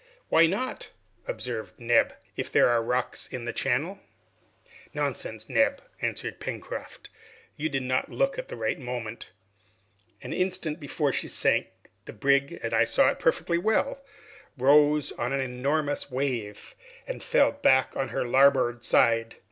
[0.29, 0.89] "Why not,"
[1.27, 3.99] observed Neb, "if there are rocks in the channel?"
[4.95, 7.09] "Nonsense, Neb," answered Pencroft,
[7.55, 9.29] "you did not look at the right moment.
[10.23, 11.67] An instant before she sank,
[12.05, 14.03] the brig, as I saw perfectly well,
[14.57, 16.73] rose on an enormous wave,
[17.05, 19.35] and fell back on her larboard side.